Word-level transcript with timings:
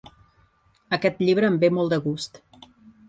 Aquest 0.97 1.21
llibre 1.27 1.49
em 1.53 1.59
ve 1.65 1.69
molt 1.79 1.93
de 1.95 2.01
gust. 2.07 2.41